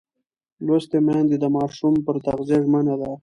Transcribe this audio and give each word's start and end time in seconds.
لوستې 0.65 0.97
میندې 1.05 1.37
د 1.39 1.45
ماشوم 1.55 1.95
پر 2.05 2.15
تغذیه 2.25 2.57
ژمنه 2.65 2.95
ده. 3.01 3.11